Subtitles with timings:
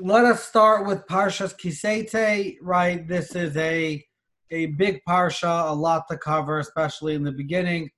[0.00, 3.06] let us start with Parshas Ki Seitzei, right?
[3.06, 4.04] This is a
[4.50, 7.90] a big parsha, a lot to cover, especially in the beginning.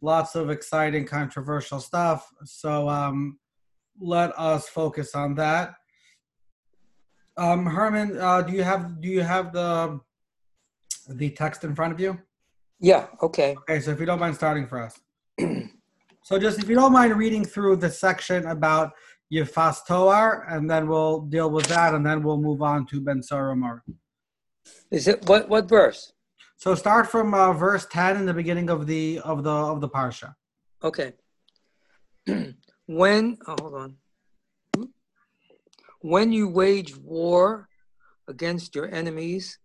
[0.00, 2.30] Lots of exciting, controversial stuff.
[2.44, 3.38] So um,
[4.00, 5.74] let us focus on that.
[7.36, 10.00] Um, Herman, uh, do you have do you have the
[11.08, 12.18] the text in front of you?
[12.80, 13.56] Yeah, okay.
[13.58, 15.00] Okay, so if you don't mind starting for us.
[16.22, 18.92] so just if you don't mind reading through the section about
[19.32, 23.20] Yefas Toar, and then we'll deal with that, and then we'll move on to Ben
[23.20, 23.82] Saramar.
[24.90, 26.12] Is it what what verse?
[26.56, 29.88] So start from uh, verse ten in the beginning of the of the of the
[29.88, 30.34] parsha.
[30.82, 31.12] Okay.
[32.86, 33.96] when oh, hold on.
[36.00, 37.68] When you wage war
[38.28, 39.58] against your enemies,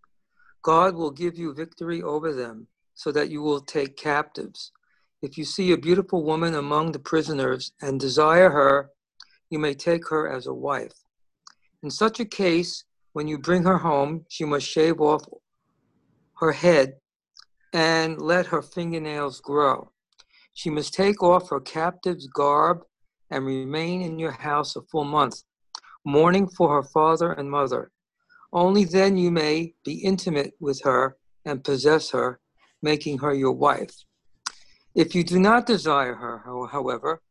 [0.62, 4.72] God will give you victory over them, so that you will take captives.
[5.22, 8.90] If you see a beautiful woman among the prisoners and desire her,
[9.54, 10.94] you may take her as a wife.
[11.84, 15.24] In such a case, when you bring her home, she must shave off
[16.40, 16.96] her head
[17.72, 19.92] and let her fingernails grow.
[20.56, 22.80] She must take off her captive's garb
[23.30, 25.44] and remain in your house a full month,
[26.04, 27.92] mourning for her father and mother.
[28.52, 32.40] Only then you may be intimate with her and possess her,
[32.82, 33.94] making her your wife.
[34.96, 36.40] If you do not desire her,
[36.72, 37.22] however,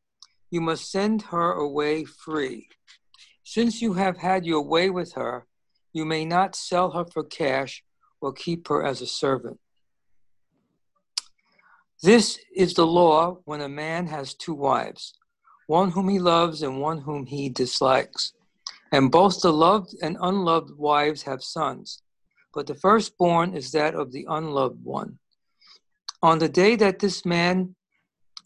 [0.52, 2.68] you must send her away free.
[3.42, 5.46] Since you have had your way with her,
[5.94, 7.82] you may not sell her for cash
[8.20, 9.58] or keep her as a servant.
[12.02, 15.14] This is the law when a man has two wives,
[15.68, 18.34] one whom he loves and one whom he dislikes.
[18.92, 22.02] And both the loved and unloved wives have sons,
[22.52, 25.18] but the firstborn is that of the unloved one.
[26.22, 27.74] On the day that this man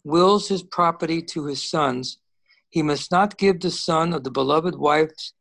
[0.07, 2.19] wills his property to his sons,
[2.69, 5.33] he must not give the son of the beloved wife's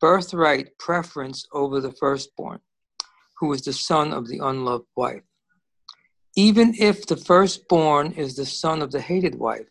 [0.00, 2.60] birthright preference over the firstborn,
[3.38, 5.22] who is the son of the unloved wife.
[6.36, 9.68] Even if the firstborn is the son of the hated wife,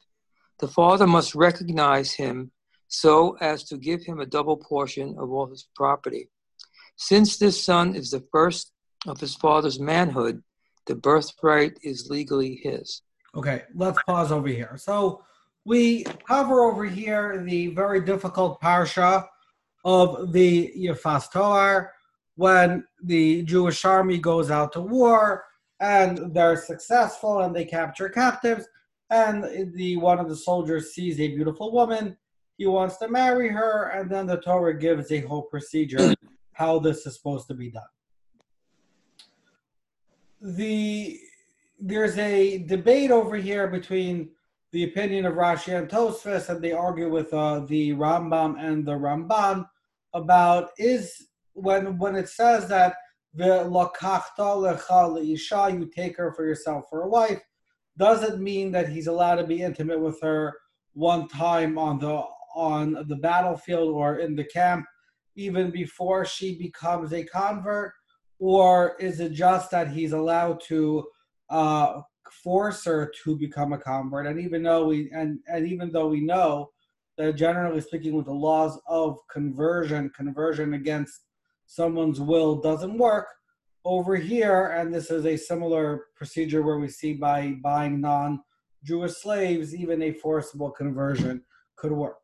[0.59, 2.51] the father must recognize him
[2.87, 6.29] so as to give him a double portion of all his property.
[6.97, 8.71] Since this son is the first
[9.07, 10.43] of his father's manhood,
[10.87, 13.01] the birthright is legally his.
[13.35, 14.77] Okay, let's pause over here.
[14.77, 15.23] So
[15.65, 19.27] we cover over here the very difficult parsha
[19.85, 21.91] of the Yefas Toar
[22.35, 25.45] when the Jewish army goes out to war
[25.79, 28.65] and they're successful and they capture captives
[29.09, 32.17] and the one of the soldiers sees a beautiful woman
[32.57, 36.13] he wants to marry her and then the torah gives a whole procedure
[36.53, 37.83] how this is supposed to be done
[40.41, 41.19] the
[41.79, 44.29] there's a debate over here between
[44.71, 48.93] the opinion of Rashi and Tosfos, and they argue with uh, the Rambam and the
[48.93, 49.67] Ramban
[50.13, 52.95] about is when when it says that
[53.33, 57.41] the lakachta lecha isha you take her for yourself for a wife,
[57.97, 60.53] does it mean that he's allowed to be intimate with her
[60.93, 62.23] one time on the
[62.55, 64.85] on the battlefield or in the camp,
[65.35, 67.93] even before she becomes a convert,
[68.39, 71.03] or is it just that he's allowed to
[71.49, 72.01] uh,
[72.43, 74.27] force her to become a convert?
[74.27, 76.69] And even though we and and even though we know
[77.17, 81.21] that generally speaking, with the laws of conversion, conversion against
[81.65, 83.27] someone's will doesn't work.
[83.85, 88.41] Over here, and this is a similar procedure where we see by buying non
[88.83, 91.43] Jewish slaves, even a forcible conversion
[91.75, 92.19] could work.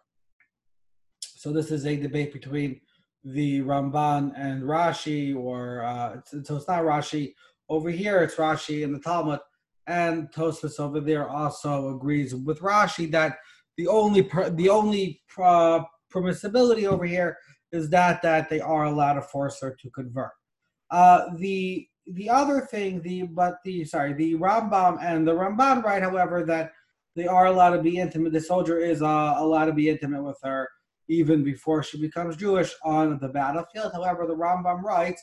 [1.21, 2.79] So, this is a debate between
[3.25, 7.33] the Ramban and Rashi, or uh, so it's not Rashi.
[7.69, 9.39] Over here, it's Rashi in the Talmud,
[9.87, 13.37] and Tosfos over there also agrees with Rashi that
[13.77, 15.81] the only per, the only uh,
[16.13, 17.37] permissibility over here
[17.71, 20.31] is that that they are allowed to force her to convert.
[20.89, 26.01] Uh, the the other thing, the but the sorry, the Rambam and the Ramban write,
[26.01, 26.71] however, that
[27.15, 28.33] they are allowed to be intimate.
[28.33, 30.67] The soldier is uh, allowed to be intimate with her
[31.07, 33.91] even before she becomes Jewish on the battlefield.
[33.93, 35.21] However, the Rambam writes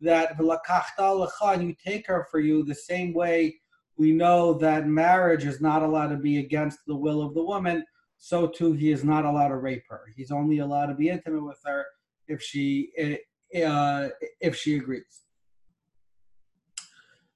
[0.00, 3.58] that you take her for you the same way
[3.96, 7.84] we know that marriage is not allowed to be against the will of the woman
[8.18, 10.02] so too he is not allowed to rape her.
[10.14, 11.86] He's only allowed to be intimate with her
[12.26, 14.08] if she uh,
[14.40, 15.22] if she agrees.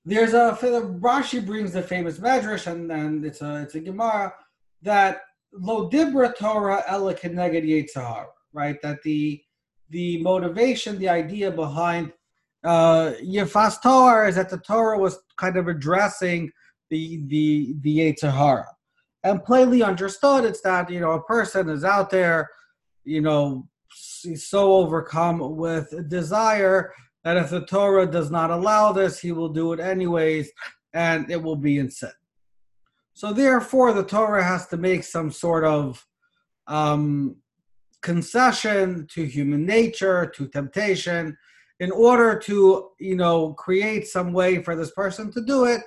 [0.05, 4.35] There's a Rashi brings the famous medrash, and then it's a it's a Gemara
[4.83, 5.23] that
[5.53, 8.83] lo dibra Torah ela keneged yetzer hara, right?
[8.83, 9.41] That the
[9.91, 12.13] the motivation, the idea behind
[12.65, 16.51] uh, Yefas Toar is that the Torah was kind of addressing
[16.91, 18.69] the the the Yetzer Hara
[19.25, 22.49] and plainly understood it's that you know a person is out there
[23.05, 26.93] you know so overcome with desire
[27.25, 30.51] that if the Torah does not allow this, he will do it anyways,
[30.93, 32.11] and it will be in sin.
[33.15, 36.05] So therefore, the Torah has to make some sort of
[36.67, 37.37] um,
[38.01, 41.37] concession to human nature, to temptation,
[41.83, 45.83] in order to, you know, create some way for this person to do it,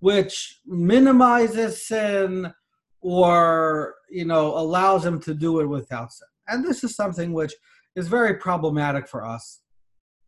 [0.00, 2.52] which minimizes sin
[3.00, 6.26] or, you know, allows him to do it without sin.
[6.48, 7.54] And this is something which
[7.94, 9.60] is very problematic for us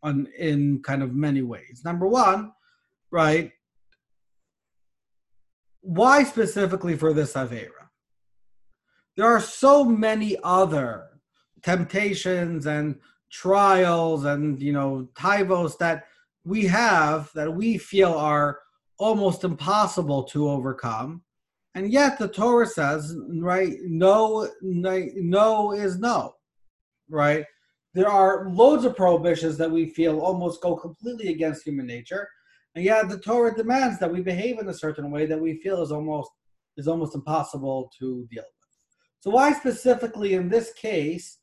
[0.03, 1.81] on, in kind of many ways.
[1.83, 2.53] Number one,
[3.11, 3.51] right?
[5.81, 7.89] Why specifically for this Avera?
[9.17, 11.09] There are so many other
[11.61, 16.05] temptations and trials and you know tyvos that
[16.45, 18.59] we have that we feel are
[18.97, 21.21] almost impossible to overcome.
[21.75, 26.35] And yet the torah says right no no is no
[27.09, 27.43] right?
[27.93, 32.29] There are loads of prohibitions that we feel almost go completely against human nature.
[32.75, 35.81] And yet the torah demands that we behave in a certain way that we feel
[35.81, 36.29] is almost
[36.77, 38.69] is almost impossible to deal with.
[39.19, 41.38] So why specifically in this case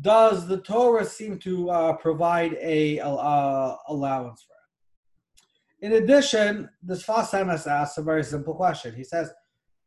[0.00, 5.86] does the Torah seem to uh, provide a uh, allowance for it?
[5.86, 8.94] In addition, the Sfas Emes asks a very simple question.
[8.94, 9.32] He says,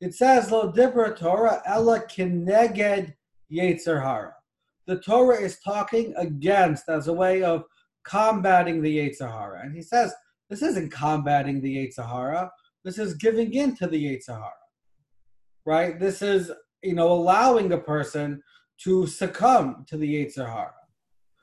[0.02, 3.14] "It says lo dibra Torah ella kineged
[3.52, 4.36] yetzer hara."
[4.86, 7.64] The Torah is talking against as a way of
[8.04, 10.14] combating the yetzer and he says
[10.50, 12.50] this isn't combating the yetzer.
[12.84, 14.42] This is giving in to the yetzer
[15.66, 16.00] right?
[16.00, 16.52] This is
[16.82, 18.42] you know allowing a person
[18.84, 20.74] to succumb to the Yetzer Hara.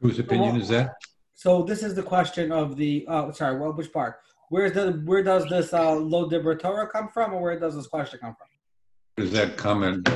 [0.01, 0.95] Whose opinion is that?
[1.35, 3.05] So this is the question of the.
[3.09, 4.17] Uh, sorry, well, which part?
[4.49, 7.87] Where the where does this uh, lo dibra Torah come from, or where does this
[7.87, 8.49] question come from?
[9.17, 10.09] Does that comment?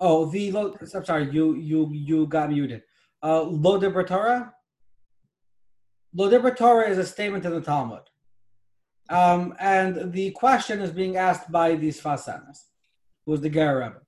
[0.00, 0.76] Oh, the lo.
[0.94, 2.82] I'm sorry, you you you got muted.
[3.22, 4.52] Uh, lo dibra Torah.
[6.14, 8.02] Lo dibra Torah is a statement in the Talmud,
[9.10, 12.64] um, and the question is being asked by these Sfas Emes,
[13.24, 14.00] who is the Ger Rebbe.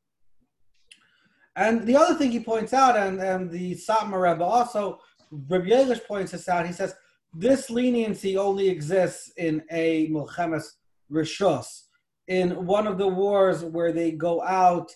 [1.57, 4.99] And the other thing he points out, and, and the Satmar Rebbe also,
[5.31, 6.95] Rabbi Yelich points this out, he says,
[7.33, 10.65] this leniency only exists in a Milchemes
[11.11, 11.85] Rishus.
[12.29, 14.91] In one of the wars where they go out,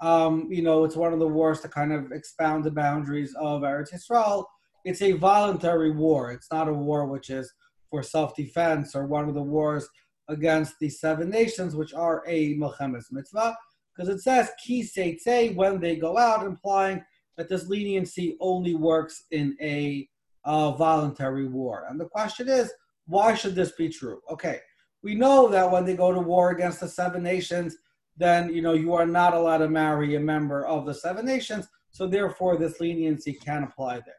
[0.00, 3.62] um, you know, it's one of the wars to kind of expound the boundaries of
[3.62, 4.44] Eretz Yisrael.
[4.84, 6.30] It's a voluntary war.
[6.30, 7.52] It's not a war which is
[7.90, 9.88] for self-defense or one of the wars
[10.28, 13.56] against the seven nations, which are a Milchemes mitzvah
[13.98, 17.04] because it says ki say when they go out, implying
[17.36, 20.08] that this leniency only works in a
[20.44, 21.86] uh, voluntary war.
[21.90, 22.72] And the question is,
[23.06, 24.20] why should this be true?
[24.30, 24.60] Okay,
[25.02, 27.76] we know that when they go to war against the seven nations,
[28.16, 31.66] then you know you are not allowed to marry a member of the seven nations.
[31.90, 34.14] So therefore, this leniency can apply there.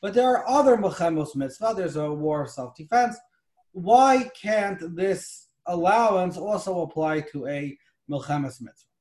[0.00, 1.74] But there are other mechemos mitzvah.
[1.76, 3.16] There's a war of self-defense.
[3.70, 7.78] Why can't this allowance also apply to a
[8.10, 8.91] milchemes mitzvah?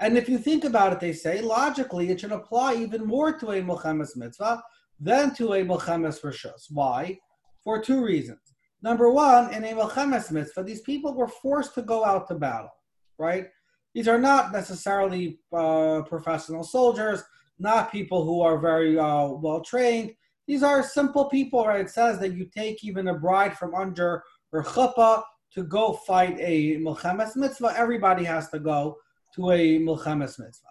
[0.00, 3.50] And if you think about it, they say logically it should apply even more to
[3.50, 4.62] a Milchemes mitzvah
[5.00, 6.66] than to a Milchemes rishos.
[6.70, 7.18] Why?
[7.64, 8.54] For two reasons.
[8.80, 12.70] Number one, in a Milchemes mitzvah, these people were forced to go out to battle,
[13.18, 13.48] right?
[13.94, 17.24] These are not necessarily uh, professional soldiers,
[17.58, 20.12] not people who are very uh, well trained.
[20.46, 21.80] These are simple people, right?
[21.80, 25.24] It says that you take even a bride from under her chuppah
[25.54, 27.74] to go fight a Milchemes mitzvah.
[27.76, 28.96] Everybody has to go
[29.34, 30.68] to a milchemes mitzvah.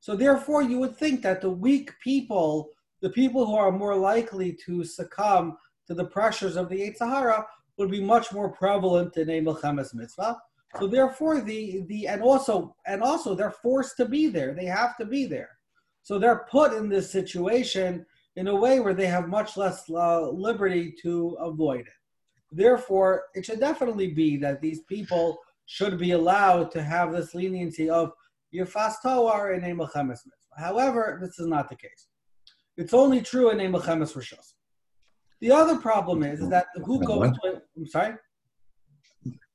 [0.00, 2.70] So therefore, you would think that the weak people,
[3.02, 7.44] the people who are more likely to succumb to the pressures of the Yetzer Hara,
[7.76, 10.36] would be much more prevalent in a milchemes mitzvah.
[10.78, 14.54] So therefore, the the and also and also they're forced to be there.
[14.54, 15.50] They have to be there.
[16.02, 18.04] So they're put in this situation
[18.36, 21.98] in a way where they have much less uh, liberty to avoid it.
[22.52, 27.90] Therefore, it should definitely be that these people should be allowed to have this leniency
[27.90, 28.10] of
[28.54, 30.20] Yafas Toar in a Milchemes
[30.56, 32.08] However, this is not the case.
[32.78, 34.54] It's only true in a Milchemes Rishos.
[35.40, 38.14] The other problem is, is that who goes to I'm sorry?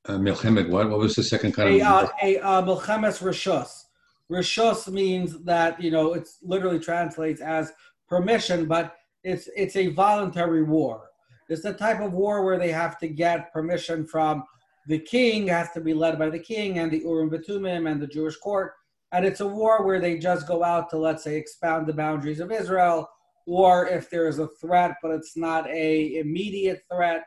[0.06, 0.90] Uh, Milchemet, what?
[0.90, 2.06] What was the second kind a, of?
[2.06, 3.86] Uh, a uh, Milchemes Rishos.
[4.32, 7.74] Rishos means that, you know, it's literally translates as
[8.08, 11.10] permission, but it's it's a voluntary war.
[11.50, 14.44] It's the type of war where they have to get permission from
[14.88, 18.08] the king has to be led by the king and the Urim Batumim and the
[18.08, 18.74] Jewish court.
[19.12, 22.40] And it's a war where they just go out to, let's say, expound the boundaries
[22.40, 23.10] of Israel,
[23.46, 27.24] or if there is a threat, but it's not a immediate threat,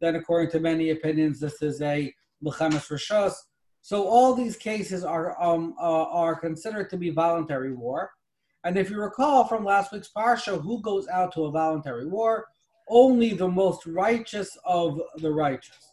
[0.00, 2.12] then according to many opinions, this is a
[2.44, 3.34] Milchemes Rishos.
[3.80, 8.10] So all these cases are um, uh, are considered to be voluntary war,
[8.64, 12.46] And if you recall from last week's parsha, who goes out to a voluntary war?
[12.88, 15.92] Only the most righteous of the righteous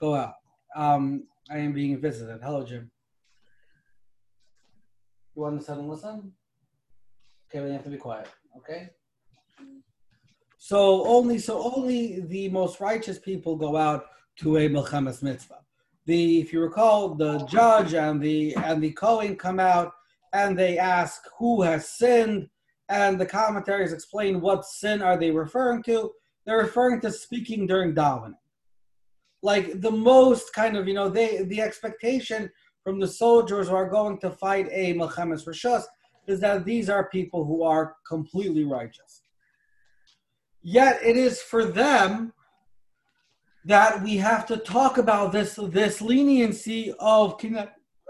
[0.00, 0.39] go out.
[0.74, 2.40] Um, I am being visited.
[2.42, 2.90] Hello, Jim.
[5.34, 6.32] You want to sit and listen?
[7.48, 8.28] Okay, we have to be quiet.
[8.56, 8.90] Okay.
[10.58, 15.60] So only so only the most righteous people go out to a milchemes mitzvah.
[16.06, 19.92] The if you recall, the judge and the and the Kohen come out
[20.32, 22.48] and they ask who has sinned,
[22.88, 26.12] and the commentaries explain what sin are they referring to.
[26.44, 28.34] They're referring to speaking during davening.
[29.42, 32.50] Like the most kind of, you know, they the expectation
[32.84, 35.84] from the soldiers who are going to fight a Milchemes Rishos
[36.26, 39.22] is that these are people who are completely righteous.
[40.62, 42.32] Yet it is for them
[43.64, 47.40] that we have to talk about this this leniency of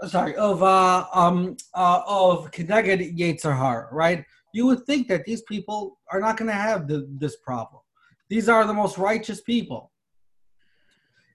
[0.07, 4.25] sorry of uh um uh, of Keneged Yetzer Hara, right?
[4.53, 7.81] You would think that these people are not going to have the, this problem.
[8.29, 9.90] These are the most righteous people.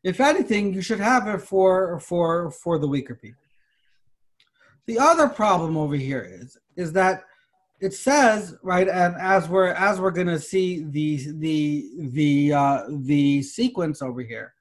[0.07, 3.43] If anything, you should have it for for for the weaker people.
[4.87, 7.25] The other problem over here is is that
[7.81, 11.11] it says right, and as we're as we're to see the
[11.45, 14.55] the the uh, the sequence over here,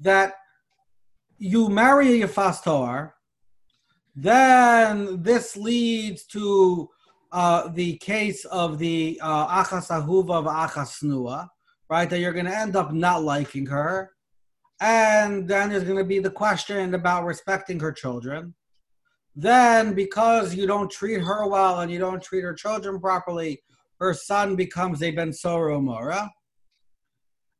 [0.00, 0.36] that
[1.36, 3.16] you marry a fast toar,
[4.14, 6.88] then this leads to
[7.32, 11.48] uh, the case of the uh, achas ahuva of achas snua,
[11.90, 12.08] right?
[12.08, 14.15] That you're going to end up not liking her,
[14.80, 18.54] and then there's going to be the question about respecting her children.
[19.34, 23.62] Then, because you don't treat her well and you don't treat her children properly,
[24.00, 26.30] her son becomes a Ben Sora Mora.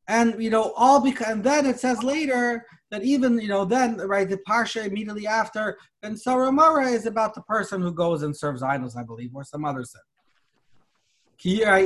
[0.08, 3.96] And, you know, all because, and then it says later that even, you know, then,
[3.96, 8.37] right, the Parsha immediately after Ben Sora Mora is about the person who goes and
[8.37, 10.00] serves idols, I believe, or some other sin.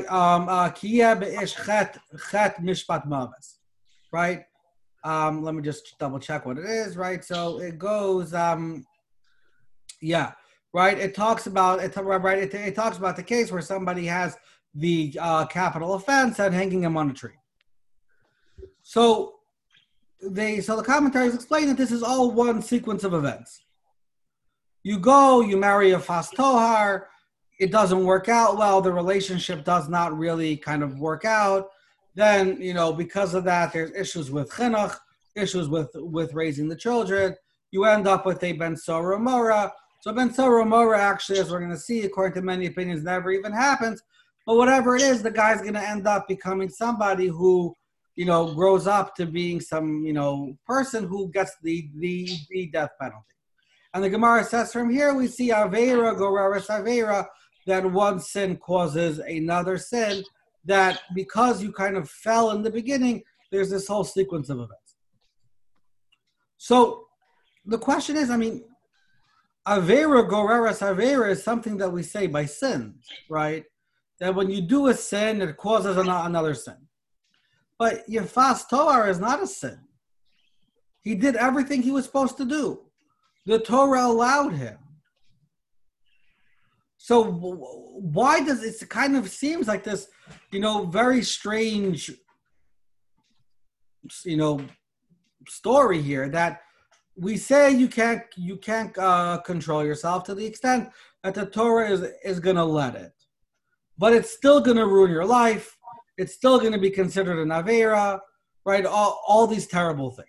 [0.08, 0.70] Um, uh,
[4.12, 4.42] right?
[5.02, 7.24] Um, let me just double check what it is, right?
[7.24, 8.86] So it goes, um,
[10.02, 10.32] yeah,
[10.72, 10.98] right.
[10.98, 12.38] It talks about it, right?
[12.38, 14.36] It, it talks about the case where somebody has
[14.74, 17.38] the uh, capital offense and hanging him on a tree.
[18.82, 19.36] So
[20.22, 23.64] they, so the commentaries explain that this is all one sequence of events.
[24.82, 27.04] You go, you marry a fast tohar,
[27.58, 28.80] it doesn't work out well.
[28.80, 31.68] The relationship does not really kind of work out
[32.14, 34.96] then you know because of that there's issues with chinuch,
[35.36, 37.34] issues with with raising the children.
[37.70, 39.72] You end up with a ben sora mora.
[40.00, 43.30] So ben sora mora actually, as we're going to see, according to many opinions, never
[43.30, 44.02] even happens.
[44.46, 47.74] But whatever it is, the guy's going to end up becoming somebody who
[48.16, 52.66] you know grows up to being some you know person who gets the the, the
[52.72, 53.24] death penalty.
[53.94, 57.26] And the Gemara says from here we see avera goreres avera
[57.66, 60.24] that one sin causes another sin
[60.64, 64.96] that because you kind of fell in the beginning, there's this whole sequence of events.
[66.58, 67.06] So
[67.64, 68.64] the question is, I mean,
[69.66, 72.94] Avera Goreras Avera is something that we say by sin,
[73.28, 73.64] right?
[74.18, 76.76] That when you do a sin, it causes another sin.
[77.78, 79.78] But Yefas Toar is not a sin.
[81.02, 82.80] He did everything he was supposed to do.
[83.46, 84.78] The Torah allowed him.
[87.02, 90.08] So why does it kind of seems like this,
[90.52, 92.10] you know, very strange,
[94.22, 94.60] you know,
[95.48, 96.60] story here that
[97.16, 100.90] we say you can't you can't uh, control yourself to the extent
[101.22, 103.14] that the Torah is is gonna let it,
[103.96, 105.78] but it's still gonna ruin your life.
[106.18, 108.20] It's still gonna be considered an avera,
[108.66, 108.84] right?
[108.84, 110.28] All all these terrible things.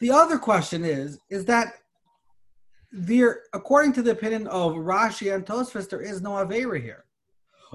[0.00, 1.74] The other question is is that
[2.92, 7.04] there, according to the opinion of Rashi and Tosfos, there is no Avera here.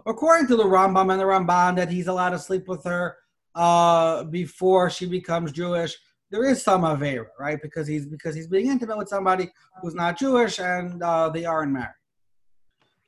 [0.06, 3.18] According to the Rambam and the Ramban, that he's allowed to sleep with her
[3.56, 5.98] uh, before she becomes Jewish.
[6.30, 7.60] There is some Avera, right?
[7.60, 9.50] Because he's because he's being intimate with somebody
[9.82, 11.96] who's not Jewish and uh, they aren't married.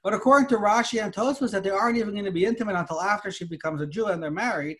[0.03, 3.01] But according to Rashi and Tosfos, that they aren't even going to be intimate until
[3.01, 4.77] after she becomes a Jew and they're married.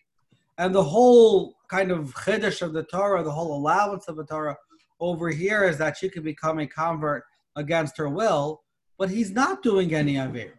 [0.58, 4.56] And the whole kind of chiddush of the Torah, the whole allowance of the Torah,
[5.00, 7.24] over here is that she could become a convert
[7.56, 8.62] against her will,
[8.98, 10.52] but he's not doing any Avera.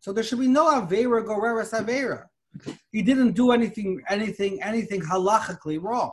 [0.00, 2.24] So there should be no Avera Goreres Avera.
[2.92, 6.12] He didn't do anything, anything, anything halachically wrong.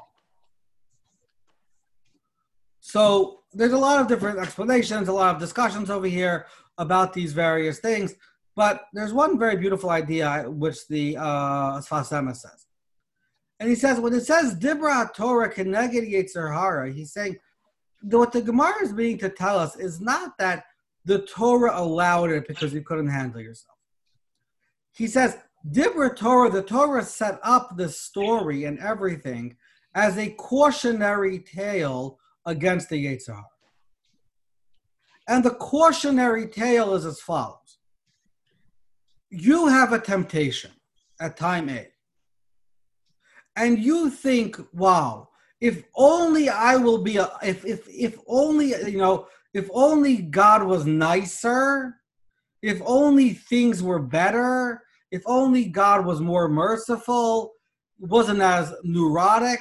[2.79, 6.47] So there's a lot of different explanations, a lot of discussions over here
[6.77, 8.15] about these various things.
[8.55, 12.65] But there's one very beautiful idea which the uh, Sfas Emes says.
[13.59, 17.37] And he says, when it says Dibra Torah Keneged Yetzer Hara, he's saying
[18.03, 20.65] what the Gemara is meaning to tell us is not that
[21.05, 23.77] the Torah allowed it because you couldn't handle yourself.
[24.93, 25.37] He says,
[25.69, 29.55] Dibra Torah, the Torah set up the story and everything
[29.93, 33.41] as a cautionary tale against the Yetzer
[35.27, 37.77] And the cautionary tale is as follows
[39.29, 40.71] You have a temptation
[41.19, 41.87] at time A,
[43.55, 45.29] and you think, wow,
[45.61, 50.63] if only I will be a, if, if, if only, you know, if only God
[50.63, 51.95] was nicer,
[52.63, 57.53] if only things were better, if only God was more merciful,
[57.99, 59.59] wasn't as neurotic,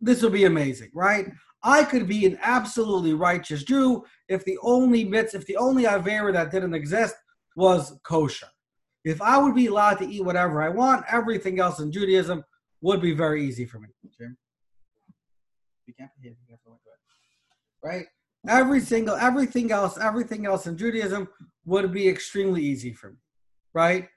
[0.00, 1.32] this would be amazing, right?
[1.62, 6.30] I could be an absolutely righteous Jew if the only mitz, if the only avera
[6.34, 7.14] that didn't exist
[7.56, 8.48] was kosher.
[9.04, 12.44] If I would be allowed to eat whatever I want, everything else in Judaism
[12.82, 13.88] would be very easy for me.
[17.82, 18.06] Right?
[18.48, 21.28] Every single, everything else, everything else in Judaism
[21.64, 23.16] would be extremely easy for me.
[23.72, 24.08] Right?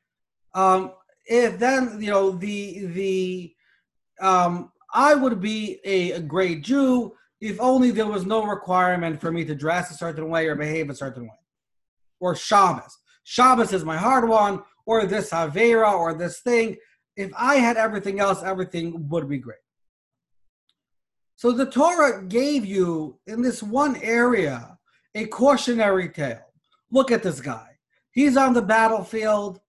[0.53, 0.93] Um,
[1.25, 3.53] if then, you know, the, the,
[4.21, 9.31] um, I would be a, a great Jew if only there was no requirement for
[9.31, 11.39] me to dress a certain way or behave a certain way.
[12.19, 12.97] Or Shabbos.
[13.23, 16.77] Shabbos is my hard one, or this avera, or this thing.
[17.15, 19.57] If I had everything else, everything would be great.
[21.37, 24.77] So the Torah gave you in this one area
[25.15, 26.41] a cautionary tale.
[26.91, 27.77] Look at this guy.
[28.11, 29.59] He's on the battlefield.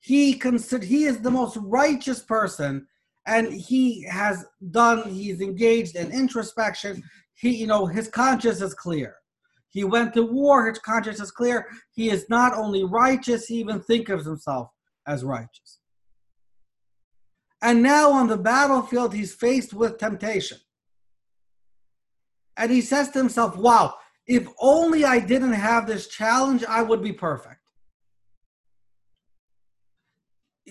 [0.00, 2.86] He consider he is the most righteous person
[3.26, 7.02] and he has done he's engaged in introspection
[7.34, 9.16] he you know his conscience is clear
[9.68, 13.80] he went to war his conscience is clear he is not only righteous he even
[13.80, 14.70] thinks of himself
[15.06, 15.80] as righteous
[17.62, 20.58] and now on the battlefield he's faced with temptation
[22.56, 23.94] and he says to himself wow
[24.26, 27.60] if only i didn't have this challenge i would be perfect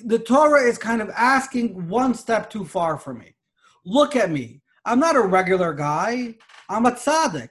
[0.03, 3.35] the Torah is kind of asking one step too far for me.
[3.85, 4.61] Look at me.
[4.85, 6.35] I'm not a regular guy.
[6.69, 7.49] I'm a tzaddik.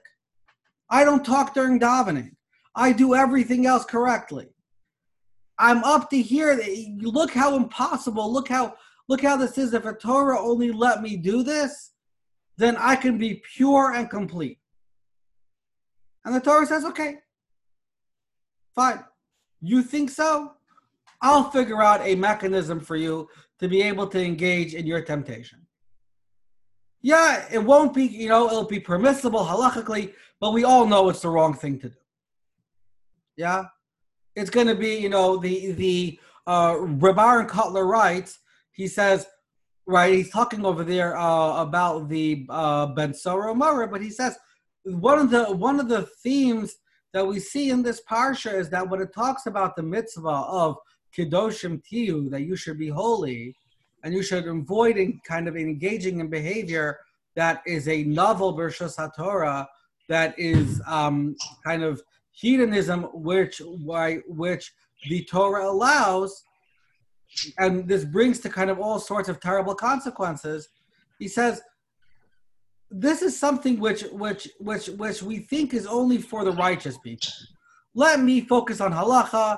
[0.89, 2.31] I don't talk during davening.
[2.75, 4.47] I do everything else correctly.
[5.57, 6.59] I'm up to here.
[7.01, 8.31] Look how impossible.
[8.31, 8.75] Look how
[9.07, 9.73] look how this is.
[9.73, 11.91] If a Torah only let me do this,
[12.57, 14.59] then I can be pure and complete.
[16.23, 17.17] And the Torah says, okay,
[18.73, 19.03] fine.
[19.61, 20.53] You think so?
[21.21, 25.59] I'll figure out a mechanism for you to be able to engage in your temptation.
[27.01, 31.21] Yeah, it won't be, you know, it'll be permissible halachically, but we all know it's
[31.21, 31.95] the wrong thing to do.
[33.37, 33.65] Yeah,
[34.35, 38.39] it's going to be, you know, the the uh, Rav Aharon Kotler writes.
[38.71, 39.27] He says,
[39.85, 44.37] right, he's talking over there uh, about the uh, Ben Sora Mara, but he says
[44.83, 46.75] one of the one of the themes
[47.13, 50.77] that we see in this parsha is that when it talks about the mitzvah of
[51.17, 53.55] kedoshim tihyu, that you should be holy,
[54.03, 56.99] and you should avoid in kind of engaging in behavior
[57.35, 59.67] that is a naval birshus Torah
[60.07, 64.73] that is um, kind of hedonism, which why which
[65.09, 66.43] the Torah allows,
[67.57, 70.69] and this brings to kind of all sorts of terrible consequences.
[71.19, 71.61] He says
[72.91, 77.29] this is something which which which which we think is only for the righteous people.
[77.93, 79.57] Let me focus on halacha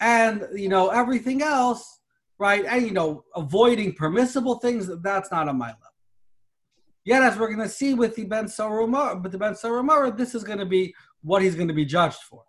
[0.00, 2.00] and you know everything else
[2.38, 5.80] right and you know avoiding permissible things that's not on my level
[7.04, 10.34] yet as we're going to see with the ben sarumar but the ben sarumar this
[10.34, 12.44] is going to be what he's going to be judged for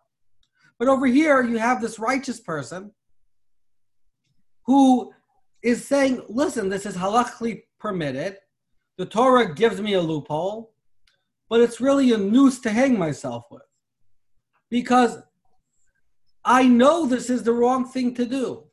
[0.78, 2.92] but over here you have this righteous person
[4.70, 4.84] who
[5.72, 8.38] is saying listen this is halachically permitted
[8.98, 10.74] the torah gives me a loophole
[11.50, 13.70] but it's really a noose to hang myself with
[14.70, 15.18] because
[16.46, 18.64] I know this is the wrong thing to do,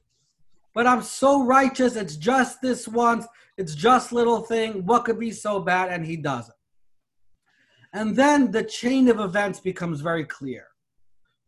[0.75, 1.97] but I'm so righteous.
[1.97, 3.27] It's just this once.
[3.57, 4.85] It's just little thing.
[4.87, 5.91] What could be so bad?
[5.91, 6.55] And he does it.
[7.93, 10.67] And then the chain of events becomes very clear,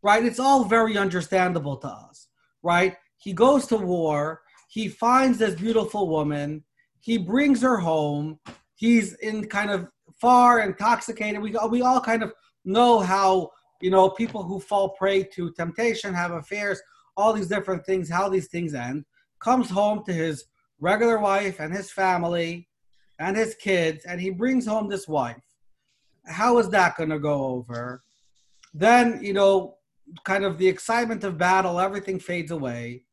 [0.01, 0.25] right?
[0.25, 2.27] It's all very understandable to us,
[2.63, 2.95] right?
[3.19, 4.41] He goes to war.
[4.69, 6.63] He finds this beautiful woman.
[6.99, 8.39] He brings her home.
[8.75, 9.87] He's in kind of
[10.19, 11.41] far intoxicated.
[11.41, 12.33] We, we all kind of
[12.65, 13.51] know how
[13.81, 16.81] you know, people who fall prey to temptation, have affairs,
[17.15, 19.05] all these different things, how these things end,
[19.39, 20.45] comes home to his
[20.79, 22.67] regular wife and his family
[23.19, 25.41] and his kids, and he brings home this wife.
[26.25, 28.03] How is that going to go over?
[28.73, 29.75] Then, you know,
[30.23, 33.03] kind of the excitement of battle, everything fades away.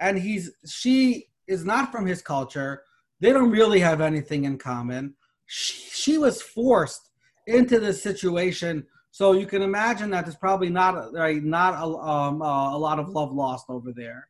[0.00, 2.82] And he's, she is not from his culture.
[3.20, 5.14] They don't really have anything in common.
[5.46, 7.10] She, she was forced
[7.46, 12.42] into this situation So you can imagine that there's probably not right, not a, um,
[12.42, 14.28] uh, a lot of love lost over there.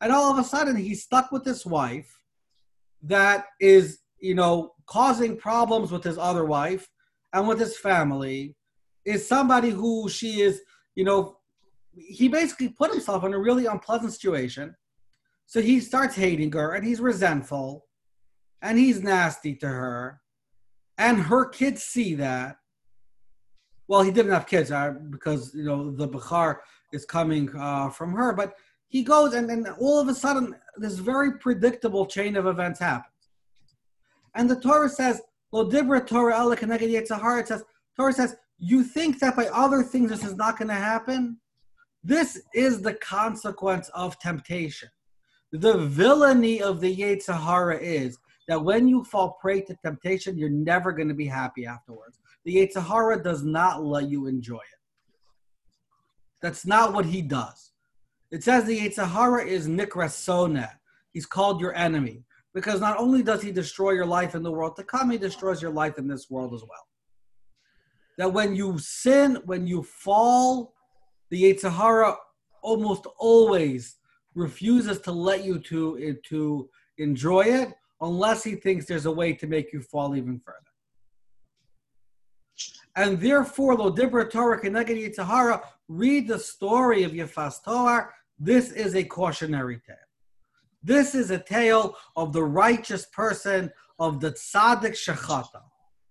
[0.00, 2.20] And all of a sudden, he's stuck with this wife
[3.02, 6.88] that is, you know, causing problems with his other wife
[7.32, 8.54] and with his family.
[9.04, 10.60] Is somebody who she is,
[10.94, 11.38] you know,
[11.94, 14.76] he basically put himself in a really unpleasant situation.
[15.46, 17.86] So he starts hating her and he's resentful
[18.62, 20.20] and he's nasty to her.
[20.98, 22.56] And her kids see that
[23.88, 26.56] well, he didn't have kids uh, because you know the bechor
[26.94, 28.54] is coming uh, from her, but
[28.88, 33.12] he goes and then all of a sudden this very predictable chain of events happens.
[34.34, 35.20] And the Torah says,
[35.52, 35.68] Torah
[37.40, 37.64] it says,
[37.96, 41.38] Torah says, you think that by other things this is not going to happen?
[42.02, 44.88] This is the consequence of temptation.
[45.52, 50.48] The villainy of the Yetzer Hara is that when you fall prey to temptation, you're
[50.48, 54.80] never going to be happy afterwards the Yetzer Hara does not let you enjoy it.
[56.40, 57.72] That's not what he does.
[58.30, 60.70] It says the Yetzer Hara is Nikrasona.
[61.12, 62.24] He's called your enemy.
[62.54, 65.62] Because not only does he destroy your life in the world to come, he destroys
[65.62, 66.86] your life in this world as well.
[68.18, 70.74] That when you sin, when you fall,
[71.30, 72.16] the Yetzer Hara
[72.60, 73.96] almost always
[74.34, 76.68] refuses to let you to, to
[76.98, 80.58] enjoy it unless he thinks there's a way to make you fall even further
[82.96, 88.12] and therefore lo dibra Torah keneged read the story of Yefas Toar.
[88.38, 89.96] This is a cautionary tale.
[90.82, 95.62] This is a tale of the righteous person, of the tzaddik shechata,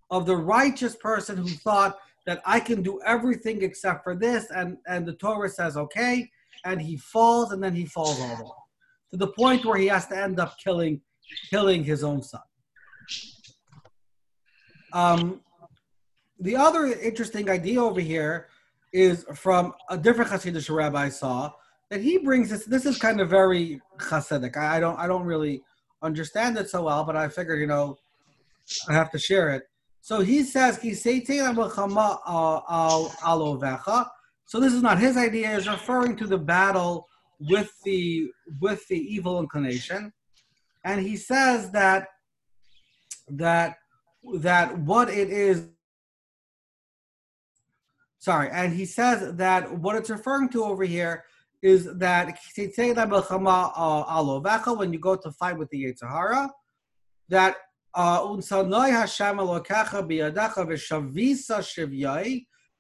[0.10, 4.78] of the righteous person who thought that I can do everything except for this, and,
[4.88, 6.30] and the Torah says, okay,
[6.66, 8.50] and he falls, and then he falls all the way.
[9.12, 11.02] To the point where he has to end up killing
[11.50, 12.42] killing his own son.
[14.94, 15.42] Um,
[16.40, 18.48] the other interesting idea over here
[18.94, 21.52] is from a different Hasidic rabbi I saw
[21.90, 22.66] that he brings this.
[22.66, 24.58] This is kind of very Hasidic.
[24.58, 25.62] I, I don't I don't really
[26.02, 27.98] understand it so well, but I figured you know
[28.90, 29.64] I have to share it.
[30.02, 30.78] So he says
[33.86, 34.06] uh,
[34.52, 35.56] So this is not his idea.
[35.56, 37.08] He's referring to the battle
[37.40, 40.12] with the with the evil inclination,
[40.84, 42.10] and he says that
[43.30, 43.78] that
[44.40, 45.70] that what it is
[48.20, 51.24] sorry, and he says that what it's referring to over here
[51.62, 52.38] is that
[54.76, 56.52] when you go to fight with the Yetzer Hara,
[57.30, 57.56] that
[57.94, 58.20] uh,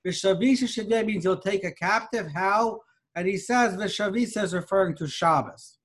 [0.06, 2.32] V'shavisa shivyai means you'll take a captive.
[2.34, 2.82] How?
[3.16, 5.78] And he says v'shavisa is referring to Shabbos.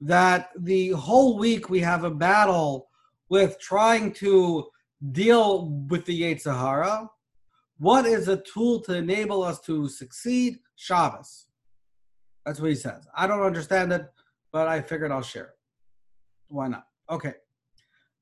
[0.00, 2.88] That the whole week we have a battle
[3.28, 4.66] with trying to
[5.12, 7.08] deal with the Yetzer Hara
[7.80, 10.58] what is a tool to enable us to succeed?
[10.76, 11.46] Shabbos.
[12.44, 13.08] That's what he says.
[13.16, 14.06] I don't understand it,
[14.52, 15.58] but I figured I'll share it.
[16.48, 16.84] Why not?
[17.08, 17.32] Okay.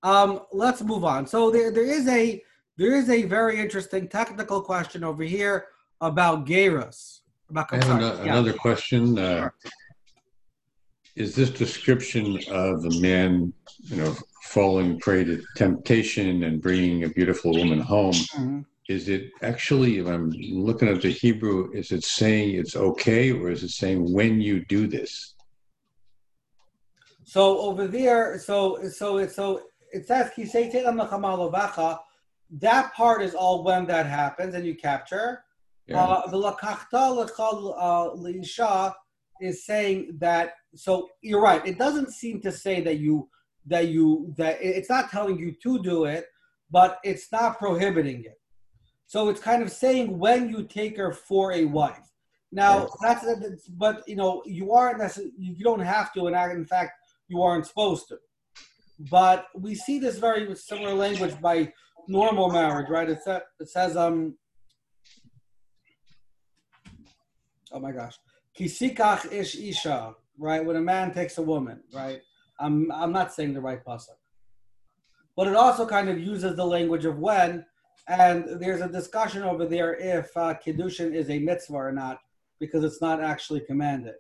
[0.04, 1.26] Um, let's move on.
[1.26, 2.40] So there, there is a
[2.78, 5.66] there is a very interesting technical question over here
[6.00, 7.20] about Gerus.
[7.50, 8.32] About, I have another, yeah.
[8.32, 9.18] another question.
[9.18, 9.50] Uh,
[11.16, 14.14] is this description of the man, you know,
[14.44, 18.12] falling prey to temptation and bringing a beautiful woman home?
[18.12, 23.30] Mm-hmm is it actually, if I'm looking at the Hebrew, is it saying it's okay
[23.30, 25.34] or is it saying when you do this?
[27.24, 29.60] So over there, so so it so
[29.92, 30.30] it says
[32.50, 35.44] that part is all when that happens and you capture.
[35.94, 37.16] Uh, the lakachta
[38.58, 38.92] uh,
[39.40, 40.54] is saying that.
[40.74, 41.66] So you're right.
[41.66, 43.28] It doesn't seem to say that you
[43.66, 46.26] that you that it's not telling you to do it,
[46.70, 48.38] but it's not prohibiting it.
[49.06, 51.98] So it's kind of saying when you take her for a wife.
[52.52, 53.24] Now that's,
[53.68, 56.92] but you know you aren't necessarily you don't have to, and in fact
[57.28, 58.18] you aren't supposed to.
[58.98, 61.72] But we see this very similar language by
[62.08, 63.08] normal marriage, right?
[63.08, 64.36] It, sa- it says um.
[67.70, 68.16] Oh my gosh,
[68.54, 70.64] ki yikach ish isha, right?
[70.64, 72.20] When a man takes a woman, right?
[72.58, 74.18] I'm I'm not saying the right pasuk,
[75.36, 77.64] but it also kind of uses the language of when
[78.08, 82.18] and there's a discussion over there if uh, Kiddushin is a mitzvah or not,
[82.58, 84.14] because it's not actually commanded.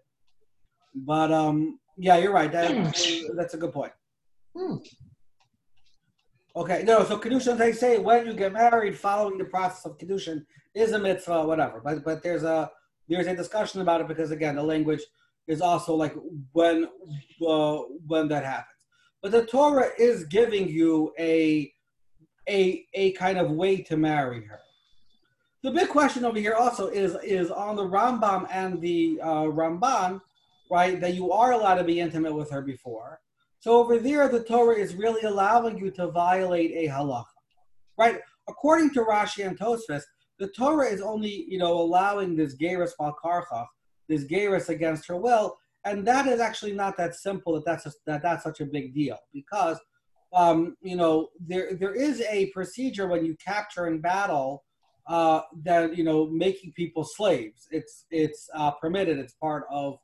[0.94, 2.52] But um, yeah, you're right.
[2.52, 3.36] That, hmm.
[3.36, 3.92] that's a good point.
[4.58, 4.76] Hmm.
[6.56, 10.44] Okay, no, so Kiddushin, they say when you get married, following the process of Kiddushin
[10.74, 11.80] is a mitzvah, whatever.
[11.80, 12.68] But but there's a
[13.08, 15.02] there's a discussion about it because again, the language
[15.46, 16.14] is also like
[16.52, 16.88] when
[17.46, 18.66] uh, when that happens.
[19.22, 21.72] But the Torah is giving you a
[22.48, 24.60] a, a kind of way to marry her.
[25.62, 30.20] the big question over here also is is on the Rambam and the uh, Ramban,
[30.68, 31.00] right?
[31.00, 33.20] That you are allowed to be intimate with her before.
[33.60, 37.24] So over there, the Torah is really allowing you to violate a halacha,
[37.96, 38.20] right?
[38.48, 40.02] According to Rashi and Tosfos,
[40.38, 43.66] the Torah is only, you know, allowing this gerus malkarchach,
[44.08, 47.54] this gerus against her will, and that is actually not that simple.
[47.54, 49.78] That that's a, that that's such a big deal because,
[50.32, 54.64] um, you know, there there is a procedure when you capture in battle
[55.08, 57.66] uh, that you know making people slaves.
[57.70, 59.18] It's it's uh, permitted.
[59.18, 59.98] It's part of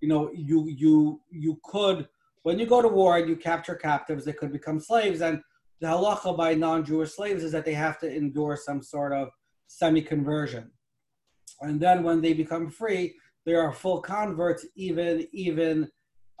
[0.00, 2.08] you know you you you could
[2.42, 5.20] when you go to war and you capture captives, they could become slaves.
[5.20, 5.40] And
[5.80, 9.28] the halacha by non-Jewish slaves is that they have to endure some sort of
[9.66, 10.70] semi-conversion.
[11.60, 13.14] And then when they become free,
[13.46, 15.88] they are full converts, even even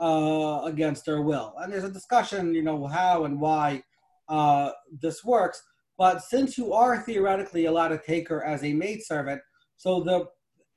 [0.00, 1.54] uh, against their will.
[1.58, 3.82] And there's a discussion, you know, how and why
[4.28, 5.62] uh, this works.
[5.98, 9.42] But since you are theoretically allowed to take her as a maidservant,
[9.76, 10.26] so the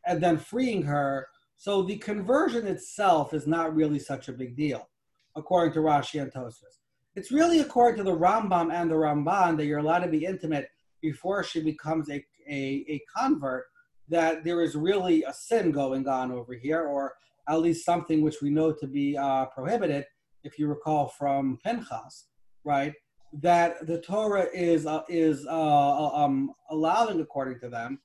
[0.05, 4.89] and then freeing her, so the conversion itself is not really such a big deal,
[5.36, 6.80] according to Rashi and Tosfos.
[7.15, 10.69] It's really according to the Rambam and the Ramban that you're allowed to be intimate
[11.02, 13.65] before she becomes a, a, a convert,
[14.10, 17.13] that there is really a sin going on over here, or
[17.48, 20.06] at least something which we know to be uh, prohibited,
[20.43, 22.26] if you recall from Pinchas,
[22.63, 22.93] right?
[23.41, 28.00] that the Torah is uh, is uh, uh, um, allowing according to them,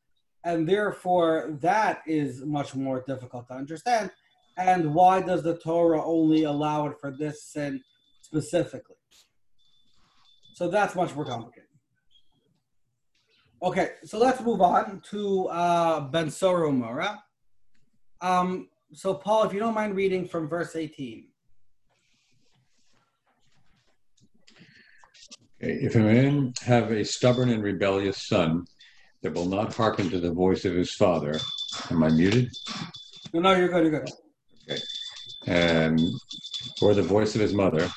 [0.45, 4.11] and therefore that is much more difficult to understand.
[4.59, 7.81] And why does the Torah only allow it for this sin
[8.21, 8.97] specifically?
[10.55, 11.69] So that's much more complicated.
[13.63, 17.19] Okay, so let's move on to uh, Ben Sora Umara.
[18.21, 21.29] Um, so, Paul, if you don't mind reading from verse 18.
[25.61, 28.65] If a man have a stubborn and rebellious son
[29.23, 31.39] that will not hearken to the voice of his father,
[31.91, 32.51] am I muted?
[33.33, 34.11] No, no, you're good, you're good.
[35.49, 36.01] And,
[36.83, 37.89] or the voice of his mother,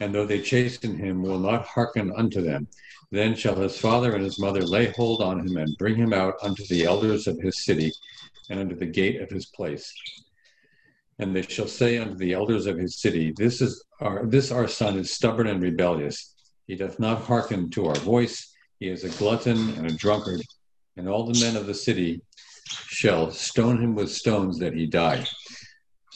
[0.00, 2.68] and though they chasten him, will not hearken unto them,
[3.10, 6.34] then shall his father and his mother lay hold on him and bring him out
[6.42, 7.92] unto the elders of his city
[8.48, 9.92] and unto the gate of his place.
[11.18, 14.68] And they shall say unto the elders of his city, This is our this our
[14.68, 16.34] son is stubborn and rebellious
[16.70, 18.54] he doth not hearken to our voice.
[18.78, 20.40] He is a glutton and a drunkard,
[20.96, 22.22] and all the men of the city
[22.86, 25.26] shall stone him with stones that he die.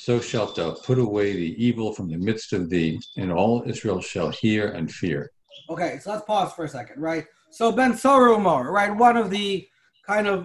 [0.04, 4.02] So shalt thou put away the evil from the midst of thee, and all Israel
[4.02, 5.30] shall hear and fear.
[5.70, 7.24] Okay, so let's pause for a second, right?
[7.50, 8.94] So Ben Sorumar, right?
[8.94, 9.66] One of the
[10.06, 10.44] kind of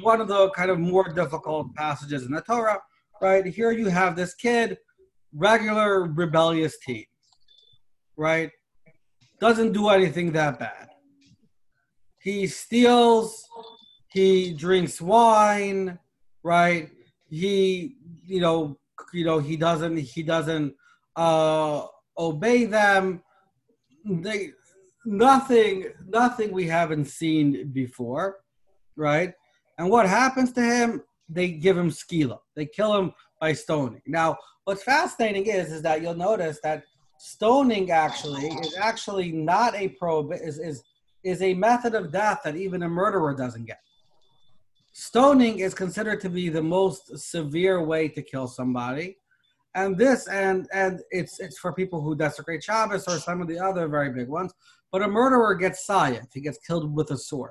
[0.00, 2.80] one of the kind of more difficult passages in the Torah,
[3.20, 3.44] right?
[3.44, 4.78] Here you have this kid,
[5.34, 7.04] regular rebellious teen,
[8.16, 8.50] right?
[9.38, 10.88] doesn't do anything that bad.
[12.22, 13.44] He steals,
[14.10, 15.98] he drinks wine,
[16.42, 16.88] right?
[17.28, 18.78] He, you know,
[19.12, 20.74] you know, he doesn't he doesn't
[21.16, 21.86] uh
[22.18, 23.22] obey them.
[24.04, 24.50] They
[25.04, 28.40] nothing nothing we haven't seen before,
[28.96, 29.34] right?
[29.78, 31.02] And what happens to him?
[31.28, 32.38] They give him skila.
[32.54, 34.02] They kill him by stoning.
[34.06, 36.84] Now, what's fascinating is is that you'll notice that
[37.18, 40.82] stoning actually is actually not a probe is is
[41.22, 43.78] is a method of death that even a murderer doesn't get.
[44.96, 49.16] Stoning is considered to be the most severe way to kill somebody.
[49.74, 53.58] And this and and it's it's for people who desecrate Shabbos or some of the
[53.58, 54.54] other very big ones.
[54.92, 57.50] But a murderer gets sayat, he gets killed with a sword.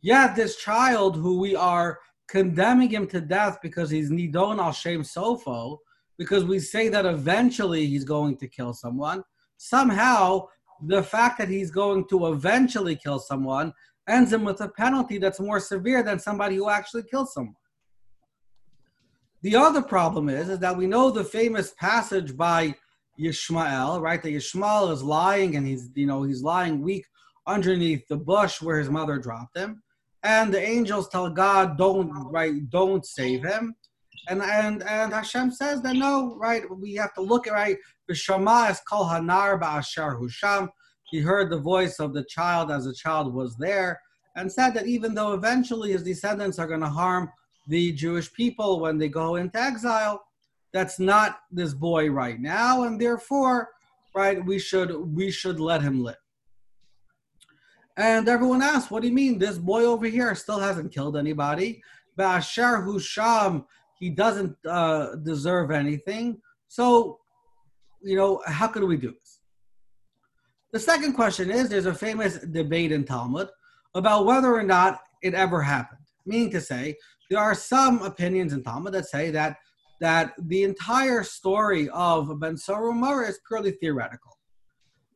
[0.00, 5.02] Yet this child who we are condemning him to death because he's nidon al shem
[5.02, 5.78] sofo,
[6.18, 9.24] because we say that eventually he's going to kill someone.
[9.56, 10.46] Somehow,
[10.86, 13.72] the fact that he's going to eventually kill someone
[14.08, 17.54] ends him with a penalty that's more severe than somebody who actually kills someone.
[19.42, 22.74] The other problem is, is that we know the famous passage by
[23.20, 24.22] Yishmael, right?
[24.22, 27.04] That Yishmael is lying and he's, you know, he's lying weak
[27.46, 29.82] underneath the bush where his mother dropped him.
[30.22, 33.74] And the angels tell God, don't, right, don't save him.
[34.28, 36.62] And and and Hashem says that no, right?
[36.70, 37.76] We have to look at right.
[38.10, 40.68] B'shama is kol hanar ba'ashar husham.
[41.14, 44.00] He heard the voice of the child as the child was there,
[44.34, 47.30] and said that even though eventually his descendants are going to harm
[47.68, 50.24] the Jewish people when they go into exile,
[50.72, 53.68] that's not this boy right now, and therefore,
[54.12, 56.24] right, we should we should let him live.
[57.96, 59.38] And everyone asks, what do you mean?
[59.38, 61.80] This boy over here still hasn't killed anybody.
[62.18, 63.66] Ba'ashar husham
[64.00, 66.40] he doesn't uh, deserve anything.
[66.66, 67.20] So,
[68.02, 69.23] you know, how could we do this?
[70.74, 73.48] The second question is there's a famous debate in Talmud
[73.94, 76.00] about whether or not it ever happened.
[76.26, 76.96] Meaning to say,
[77.30, 79.58] there are some opinions in Talmud that say that
[80.00, 82.92] that the entire story of Ben Sora
[83.28, 84.36] is purely theoretical.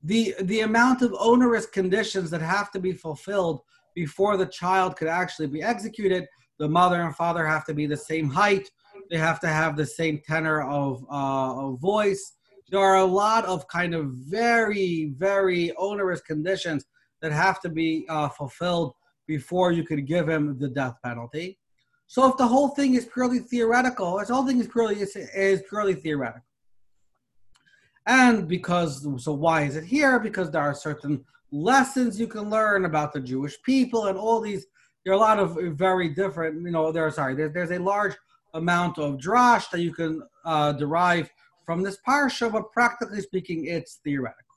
[0.04, 3.62] The the amount of onerous conditions that have to be fulfilled
[3.96, 6.28] before the child could actually be executed,
[6.60, 8.70] the mother and father have to be the same height,
[9.10, 12.34] they have to have the same tenor of, uh, of voice.
[12.70, 16.84] There are a lot of kind of very, very onerous conditions
[17.22, 18.94] that have to be uh, fulfilled
[19.26, 21.58] before you could give him the death penalty.
[22.06, 25.62] So if the whole thing is purely theoretical, this whole thing is purely is, is
[25.68, 26.42] purely theoretical.
[28.06, 30.18] And because so why is it here?
[30.18, 34.66] Because there are certain lessons you can learn about the Jewish people and all these.
[35.04, 36.90] There are a lot of very different, you know.
[36.90, 38.16] There, sorry, there's there's a large
[38.54, 41.30] amount of drash that you can uh, derive
[41.68, 44.56] from this parsha, but practically speaking, it's theoretical.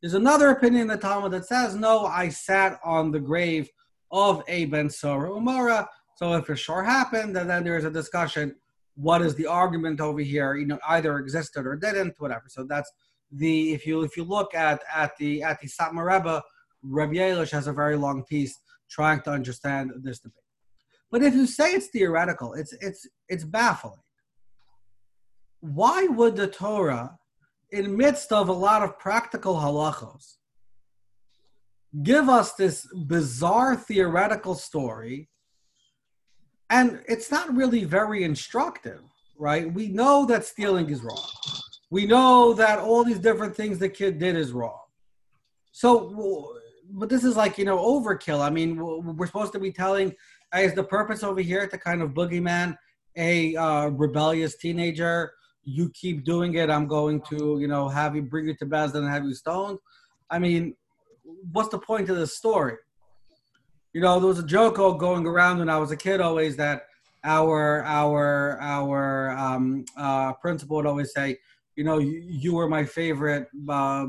[0.00, 3.68] There's another opinion in the Talmud that says, no, I sat on the grave
[4.12, 5.88] of a Ben Sora Umara.
[6.14, 8.54] So if it sure happened, and then there's a discussion,
[8.94, 10.54] what is the argument over here?
[10.54, 12.44] You know, either existed or didn't, whatever.
[12.46, 12.92] So that's
[13.32, 16.40] the if you if you look at at the at the Satmar Rebbe,
[16.84, 18.56] Rabbi Elish has a very long piece
[18.88, 20.36] trying to understand this debate.
[21.10, 23.98] But if you say it's theoretical, it's it's it's baffling.
[25.60, 27.18] Why would the Torah,
[27.70, 30.36] in midst of a lot of practical halachos,
[32.02, 35.28] give us this bizarre theoretical story?
[36.70, 39.02] And it's not really very instructive,
[39.38, 39.72] right?
[39.72, 41.28] We know that stealing is wrong.
[41.90, 44.78] We know that all these different things the kid did is wrong.
[45.72, 46.54] So,
[46.90, 48.40] but this is like, you know, overkill.
[48.40, 50.14] I mean, we're supposed to be telling
[50.56, 52.76] is the purpose over here to kind of boogeyman
[53.16, 55.32] a uh, rebellious teenager?
[55.62, 58.92] You keep doing it, I'm going to, you know, have you bring you to Beis
[58.92, 59.78] Din and have you stoned.
[60.30, 60.74] I mean,
[61.52, 62.76] what's the point of this story?
[63.92, 66.84] You know, there was a joke going around when I was a kid always that
[67.24, 71.38] our our our um, uh, principal would always say,
[71.76, 74.06] you know, you, you were my favorite uh,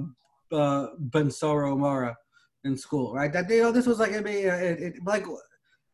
[0.51, 2.15] uh, Ben Sora Omara
[2.63, 3.33] in school, right?
[3.33, 5.25] That you know, this was like it, it, it, like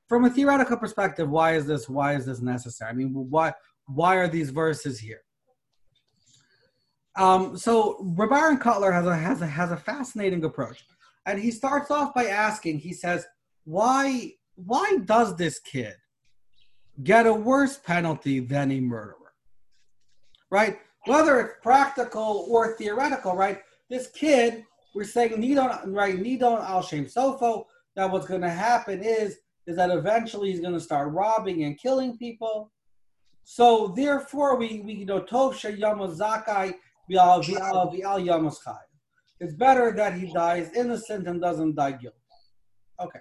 [0.08, 2.92] from a theoretical perspective, why is this why is this necessary?
[2.92, 3.54] I mean, why
[3.86, 5.22] why are these verses here?
[7.18, 10.86] Um, so Rabbi Kotler has a has a has a fascinating approach,
[11.26, 12.78] and he starts off by asking.
[12.80, 13.26] He says,
[13.66, 15.96] "Why why does this kid
[17.04, 19.34] get a worse penalty than a murderer?
[20.52, 20.80] Right?
[21.06, 23.62] Whether it's practical or theoretical, right?
[23.90, 27.66] This kid, we're saying Nidon right Nidon al Shem Sofo.
[27.96, 31.80] That what's going to happen is is that eventually he's going to start robbing and
[31.80, 32.72] killing people.
[33.44, 36.76] So therefore, we we you know tov zakai v'al v'al
[39.40, 42.18] It's better that he dies innocent and doesn't die guilty.
[43.00, 43.20] Okay.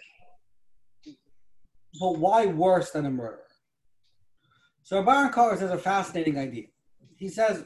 [2.01, 3.42] But why worse than a murderer?
[4.83, 6.66] So Rav Aharon Kotler says a fascinating idea.
[7.16, 7.64] He says,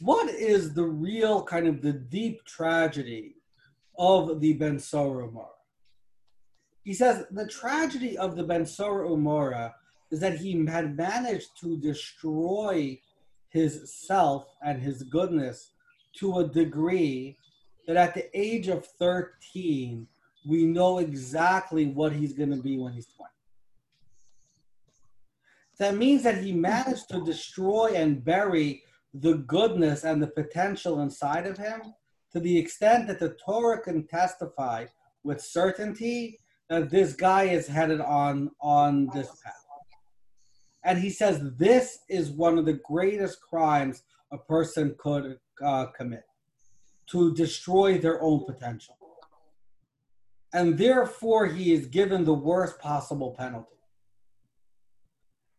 [0.00, 3.36] what is the real kind of the deep tragedy
[3.98, 5.28] of the Ben Sora
[6.86, 9.72] he says the tragedy of the Ben Sora Umora
[10.12, 12.96] is that he had managed to destroy
[13.56, 15.72] his self and his goodness
[16.18, 17.36] to a degree
[17.86, 20.06] that at the age of 13,
[20.46, 23.30] we know exactly what he's going to be when he's 20.
[25.78, 28.82] That means that he managed to destroy and bury
[29.14, 31.80] the goodness and the potential inside of him
[32.32, 34.84] to the extent that the Torah can testify
[35.24, 39.65] with certainty that this guy is headed on on this path.
[40.86, 46.22] And he says this is one of the greatest crimes a person could uh, commit
[47.10, 48.96] to destroy their own potential.
[50.54, 53.76] And therefore, he is given the worst possible penalty.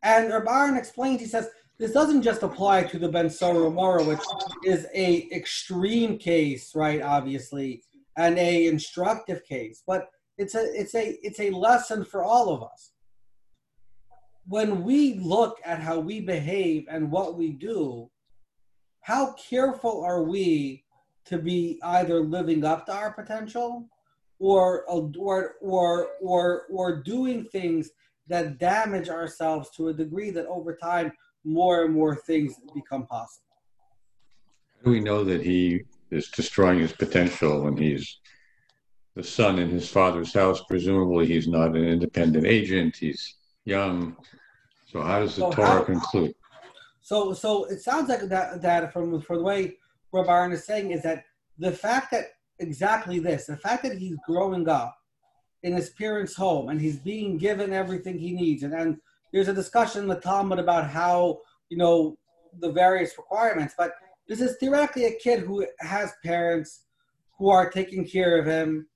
[0.01, 4.23] And Rabban explains, he says, this doesn't just apply to the Ben Mora, which
[4.65, 7.83] is a extreme case, right, obviously,
[8.17, 12.63] and a instructive case, but it's a it's a it's a lesson for all of
[12.63, 12.91] us
[14.48, 18.10] when we look at how we behave and what we do
[19.02, 20.83] how careful are we
[21.25, 23.87] to be either living up to our potential
[24.39, 27.89] or or or or or doing things
[28.27, 31.12] that damage ourselves to a degree that over time
[31.43, 33.48] more and more things become possible
[34.77, 35.81] how do we know that he
[36.12, 38.19] is destroying his potential when he's
[39.17, 40.62] the son in his father's house.
[40.69, 42.95] Presumably, he's not an independent agent.
[42.95, 43.35] He's
[43.65, 44.15] young.
[44.98, 46.35] So, how does the so Torah how, conclude?
[47.02, 49.77] So, so it sounds like that that from from the way
[50.12, 51.25] Rabbi is saying is that
[51.60, 52.25] the fact that
[52.60, 54.98] exactly this, the fact that he's growing up
[55.62, 58.63] in his parents' home and he's being given everything he needs.
[58.63, 58.98] And, and
[59.31, 62.17] there's a discussion in the Talmud about how, you know,
[62.60, 63.75] the various requirements.
[63.77, 63.93] But
[64.27, 66.85] this is theoretically a kid who has parents
[67.37, 68.87] who are taking care of him.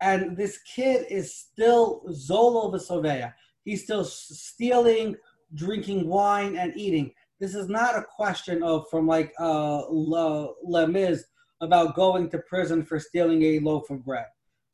[0.00, 3.32] And this kid is still Zolel V'Sovei.
[3.64, 5.16] He's still stealing,
[5.54, 7.12] drinking wine, and eating.
[7.38, 11.24] This is not a question of from like uh, Le, Miz
[11.60, 14.26] about going to prison for stealing a loaf of bread.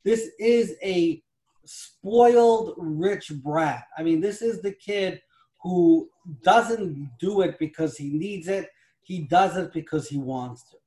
[0.03, 1.21] This is a
[1.65, 3.85] spoiled rich brat.
[3.97, 5.21] I mean, this is the kid
[5.61, 6.09] who
[6.43, 8.69] doesn't do it because he needs it.
[9.01, 10.77] He does it because he wants to.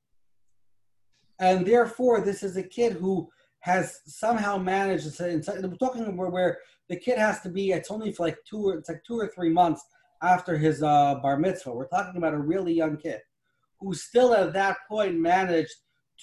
[1.38, 3.28] And therefore, this is a kid who
[3.60, 5.42] has somehow managed to.
[5.46, 6.58] We're talking where, where
[6.88, 7.72] the kid has to be.
[7.72, 8.70] It's only for like two.
[8.70, 9.82] It's like two or three months
[10.22, 11.72] after his uh, bar mitzvah.
[11.72, 13.20] We're talking about a really young kid
[13.80, 15.74] who still at that point managed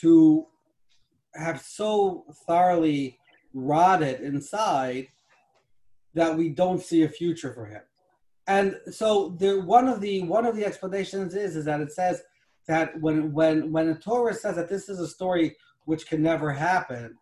[0.02, 0.46] to
[1.36, 3.18] have so thoroughly
[3.54, 5.08] rotted inside
[6.14, 7.82] that we don't see a future for him.
[8.48, 12.22] And so there, one of the one of the explanations is is that it says
[12.68, 15.56] that when when when a Torah says that this is a story
[15.86, 17.16] which can never happen,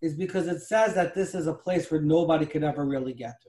[0.00, 3.40] is because it says that this is a place where nobody could ever really get
[3.42, 3.48] to.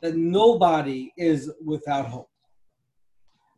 [0.00, 2.30] That nobody is without hope.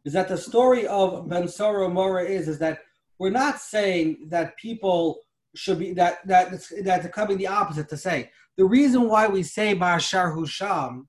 [0.05, 2.81] Is that the story of Ben Sora Mora is is that
[3.19, 5.21] we're not saying that people
[5.55, 8.31] should be that that that's coming the opposite to say.
[8.57, 11.07] The reason why we say Bashar Husham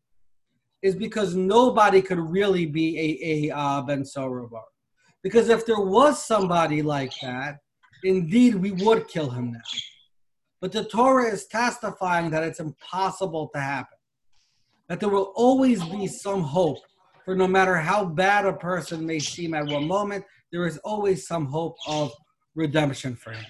[0.81, 4.63] is because nobody could really be a, a uh, Ben Sorovar.
[5.23, 7.59] Because if there was somebody like that,
[8.03, 9.59] indeed we would kill him now.
[10.61, 13.97] But the Torah is testifying that it's impossible to happen.
[14.87, 16.79] That there will always be some hope
[17.25, 21.27] for no matter how bad a person may seem at one moment, there is always
[21.27, 22.11] some hope of
[22.55, 23.45] redemption for him.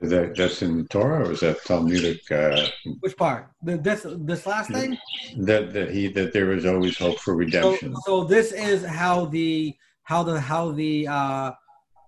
[0.00, 2.30] Is that that's in the Torah, or is that Talmudic?
[2.30, 2.68] Uh,
[3.00, 3.50] Which part?
[3.64, 4.96] The, this this last thing?
[5.38, 7.96] That that he that there is always hope for redemption.
[7.96, 11.50] So, so this is how the how the how the uh,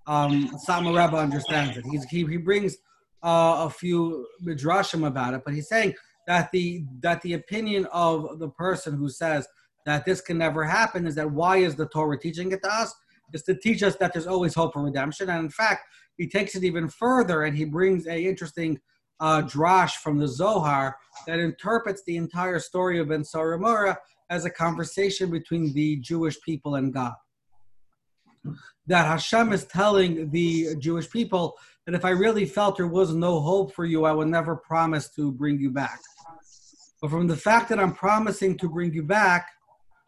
[0.06, 1.84] um, Satmar Rebbe understands it.
[1.90, 2.76] He's, he he brings
[3.22, 5.94] uh, a few midrashim about it, but he's saying
[6.26, 9.46] that the that the opinion of the person who says
[9.86, 12.94] that this can never happen is that why is the Torah teaching it to us?
[13.32, 15.84] Is to teach us that there's always hope for redemption, and in fact
[16.20, 18.78] he takes it even further and he brings a interesting
[19.20, 20.96] uh, drash from the Zohar
[21.26, 23.96] that interprets the entire story of Ben Saramura
[24.28, 27.14] as a conversation between the Jewish people and God.
[28.86, 31.56] That Hashem is telling the Jewish people
[31.90, 35.08] that if I really felt there was no hope for you, I would never promise
[35.16, 35.98] to bring you back.
[37.02, 39.48] But from the fact that I'm promising to bring you back,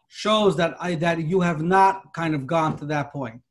[0.07, 3.41] shows that I that you have not kind of gone to that point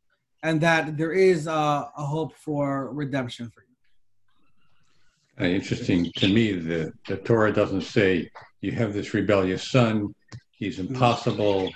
[0.43, 5.45] and that there is a, a hope for redemption for you.
[5.45, 8.31] Uh, interesting to me, the, the Torah doesn't say
[8.63, 10.15] you have this rebellious son,
[10.53, 11.71] he's impossible,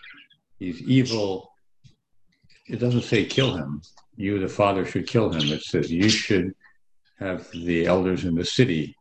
[0.58, 1.50] he's evil.
[2.68, 3.82] It doesn't say kill him.
[4.16, 5.52] You, the father, should kill him.
[5.52, 6.54] It says you should
[7.18, 8.96] have the elders in the city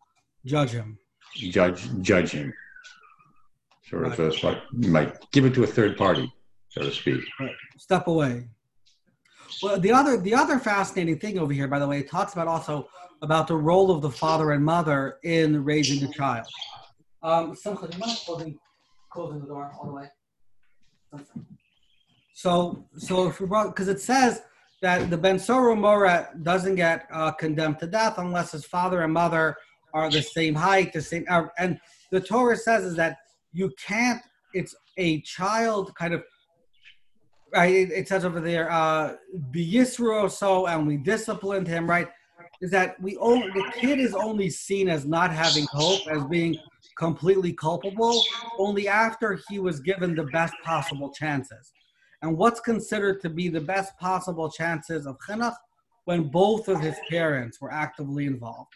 [0.45, 0.97] judge him.
[1.35, 2.53] Judge judge him.
[3.89, 4.43] Sort of right.
[4.43, 6.31] a, you might give it to a third party,
[6.69, 7.23] so to speak.
[7.39, 7.51] Right.
[7.77, 8.47] Step away.
[9.61, 12.47] Well, the other the other fascinating thing over here, by the way, it talks about
[12.47, 12.87] also
[13.21, 16.47] about the role of the father and mother in raising a child.
[17.23, 18.59] Um, Simcha, do closing,
[19.09, 20.09] closing the door all the way?
[22.33, 24.41] So, so if we because it says
[24.81, 29.13] that the Ben Soro Mora doesn't get uh, condemned to death unless his father and
[29.13, 29.55] mother
[29.93, 31.79] are the same height, the same, uh, and
[32.11, 33.17] the Torah says is that
[33.53, 34.21] you can't.
[34.53, 36.23] It's a child kind of
[37.55, 37.73] right?
[37.73, 39.15] It, it says over there, uh,
[39.53, 42.07] Yisro so, and we disciplined him, right?
[42.61, 46.57] Is that we only the kid is only seen as not having hope, as being
[46.97, 48.21] completely culpable,
[48.57, 51.71] only after he was given the best possible chances.
[52.25, 55.55] And what's considered to be the best possible chances of chinuch
[56.03, 58.73] when both of his parents were actively involved.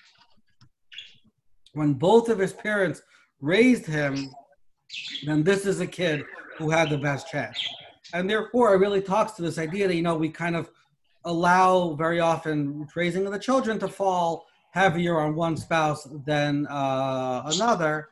[1.74, 3.02] When both of his parents
[3.42, 4.30] raised him,
[5.26, 6.24] then this is a kid
[6.58, 7.60] who had the best chance
[8.14, 10.70] and therefore it really talks to this idea that you know we kind of
[11.26, 17.44] allow very often raising of the children to fall heavier on one spouse than uh,
[17.46, 18.10] another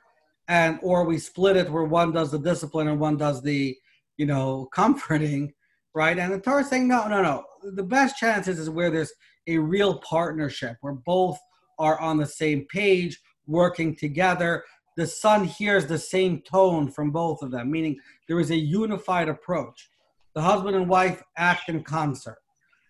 [0.48, 3.78] and or we split it where one does the discipline and one does the
[4.18, 5.54] you know comforting
[5.94, 7.44] right and the torah is saying no no no
[7.74, 9.14] the best chances is where there's
[9.48, 11.40] a real partnership where both
[11.80, 14.64] are on the same page working together
[14.98, 17.98] the son hears the same tone from both of them, meaning
[18.28, 19.90] there is a unified approach.
[20.34, 22.40] The husband and wife act in concert.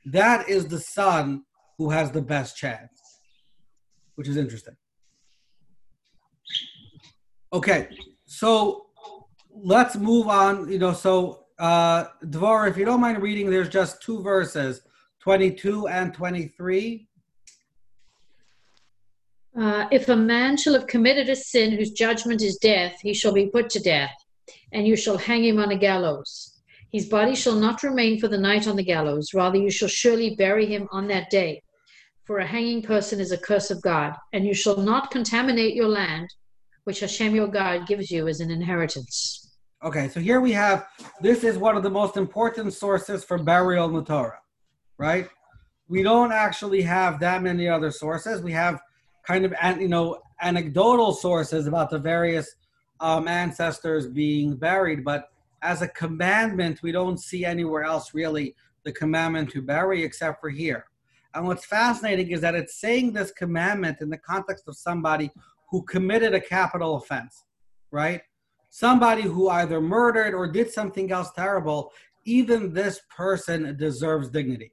[0.05, 1.43] That is the son
[1.77, 3.19] who has the best chance,
[4.15, 4.75] which is interesting.
[7.51, 7.89] Okay,
[8.25, 8.86] so
[9.63, 10.71] let's move on.
[10.71, 14.81] You know, so uh, Dvor, if you don't mind reading, there's just two verses,
[15.19, 17.07] 22 and 23.
[19.59, 23.33] Uh, if a man shall have committed a sin whose judgment is death, he shall
[23.33, 24.13] be put to death,
[24.71, 26.61] and you shall hang him on a gallows.
[26.91, 30.35] His body shall not remain for the night on the gallows, rather, you shall surely
[30.35, 31.63] bury him on that day.
[32.25, 35.89] For a hanging person is a curse of God, and you shall not contaminate your
[35.89, 36.29] land,
[36.83, 39.46] which Hashem your God gives you as an inheritance.
[39.83, 40.87] Okay, so here we have
[41.21, 44.39] this is one of the most important sources for burial in the Torah,
[44.97, 45.29] right?
[45.87, 48.41] We don't actually have that many other sources.
[48.41, 48.81] We have
[49.23, 52.55] kind of you know anecdotal sources about the various
[52.99, 55.29] um, ancestors being buried, but
[55.61, 60.49] as a commandment, we don't see anywhere else really the commandment to bury except for
[60.49, 60.85] here.
[61.35, 65.29] And what's fascinating is that it's saying this commandment in the context of somebody
[65.69, 67.45] who committed a capital offense,
[67.91, 68.21] right?
[68.69, 71.91] Somebody who either murdered or did something else terrible,
[72.25, 74.71] even this person deserves dignity.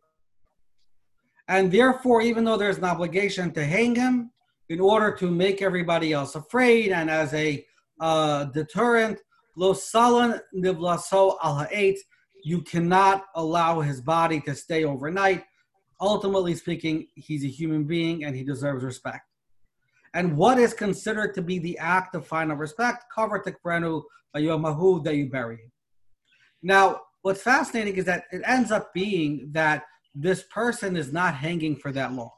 [1.48, 4.30] And therefore, even though there's an obligation to hang him,
[4.68, 7.64] in order to make everybody else afraid and as a
[8.00, 9.20] uh, deterrent.
[9.56, 11.96] Lo salan nivlaso al ha'et.
[12.42, 15.44] You cannot allow his body to stay overnight.
[16.00, 19.22] Ultimately speaking, he's a human being and he deserves respect.
[20.14, 23.04] And what is considered to be the act of final respect?
[23.12, 24.02] Cover tikbrenu
[24.34, 25.72] mahu that you bury him.
[26.62, 29.84] Now, what's fascinating is that it ends up being that
[30.14, 32.30] this person is not hanging for that long.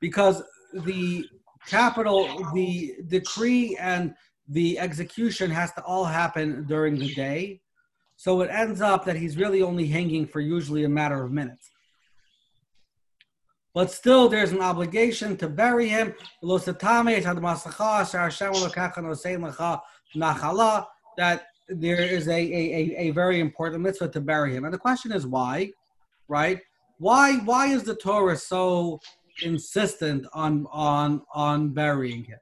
[0.00, 0.42] Because
[0.72, 1.24] the
[1.66, 4.14] capital, the decree and
[4.48, 7.60] the execution has to all happen during the day.
[8.16, 11.70] So it ends up that he's really only hanging for usually a matter of minutes.
[13.78, 16.12] But still, there's an obligation to bury him.
[21.16, 24.64] That there is a, a, a, very important mitzvah to bury him.
[24.64, 25.70] And the question is why,
[26.26, 26.58] right?
[26.98, 28.98] Why why is the Torah so
[29.44, 32.40] insistent on on on burying him.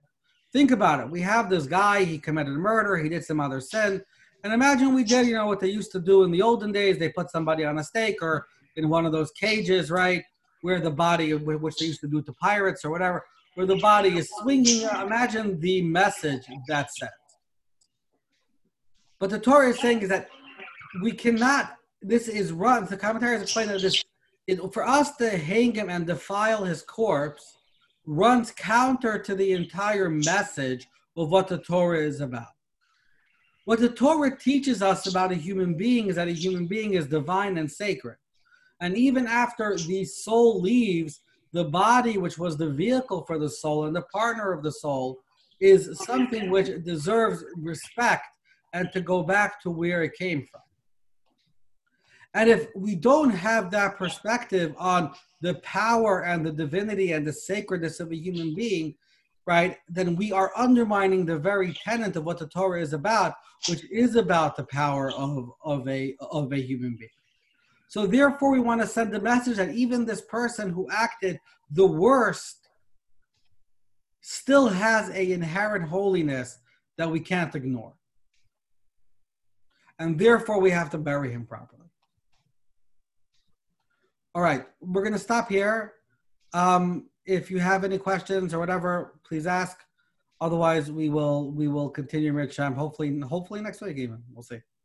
[0.54, 1.10] Think about it.
[1.10, 2.04] We have this guy.
[2.04, 2.96] He committed murder.
[2.96, 4.02] He did some other sin.
[4.42, 6.96] And imagine we did, you know, what they used to do in the olden days.
[6.96, 10.24] They put somebody on a stake or in one of those cages, right,
[10.62, 14.16] where the body, which they used to do to pirates or whatever, where the body
[14.18, 14.84] is swinging.
[14.84, 17.12] Uh, imagine the message that sends.
[19.18, 20.28] But the Torah is saying is that
[21.02, 21.76] we cannot.
[22.02, 22.84] This is run.
[22.84, 24.04] The commentaries explain that this
[24.46, 27.56] it, for us to hang him and defile his corpse
[28.06, 30.86] runs counter to the entire message
[31.16, 32.46] of what the Torah is about.
[33.64, 37.08] What the Torah teaches us about a human being is that a human being is
[37.08, 38.16] divine and sacred.
[38.80, 41.20] And even after the soul leaves,
[41.52, 45.22] the body, which was the vehicle for the soul and the partner of the soul,
[45.60, 48.26] is something which deserves respect
[48.74, 50.60] and to go back to where it came from.
[52.34, 57.32] And if we don't have that perspective on the power and the divinity and the
[57.32, 58.94] sacredness of a human being,
[59.46, 63.32] right, then we are undermining the very tenet of what the Torah is about,
[63.70, 67.08] which is about the power of, of, a, of a human being.
[67.88, 71.38] So therefore, we want to send the message that even this person who acted
[71.70, 72.68] the worst
[74.20, 76.58] still has a inherent holiness
[76.98, 77.94] that we can't ignore.
[79.98, 81.88] And therefore, we have to bury him properly.
[84.34, 85.94] All right, we're going to stop here.
[86.52, 89.78] Um, if you have any questions or whatever, please ask.
[90.40, 94.22] Otherwise, we will we will continue Rich Hopefully, hopefully next week even.
[94.34, 94.60] We'll see.